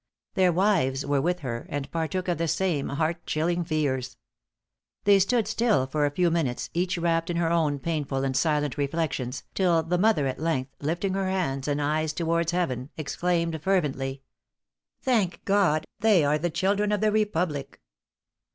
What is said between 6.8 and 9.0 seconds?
wrapped in her own painful and silent